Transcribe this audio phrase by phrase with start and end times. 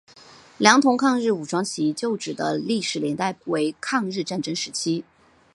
[0.57, 5.05] 良垌抗日武装起义旧址的历史年代为抗日战争时期。